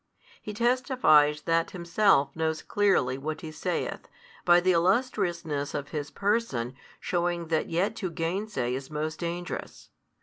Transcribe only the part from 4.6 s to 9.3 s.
illustriousness of His Person shewing that yet to gainsay is most